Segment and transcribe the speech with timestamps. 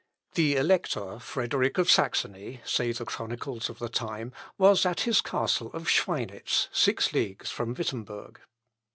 [0.33, 5.71] The Elector Frederick of Saxony, say the chronicles of the time, was at his castle
[5.73, 8.39] of Schweinitz, six leagues from Wittemberg.